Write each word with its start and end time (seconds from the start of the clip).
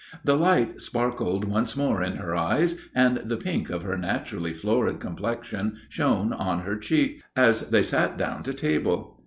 The 0.23 0.35
light 0.35 0.81
sparkled 0.81 1.45
once 1.45 1.77
more 1.77 2.01
in 2.01 2.15
her 2.15 2.35
eyes 2.35 2.79
and 2.95 3.17
the 3.17 3.37
pink 3.37 3.69
of 3.69 3.83
her 3.83 3.95
naturally 3.99 4.51
florid 4.51 4.99
complexion 4.99 5.77
shone 5.89 6.33
on 6.33 6.61
her 6.61 6.75
cheek 6.77 7.21
as 7.35 7.69
they 7.69 7.83
sat 7.83 8.17
down 8.17 8.41
to 8.41 8.53
table. 8.55 9.19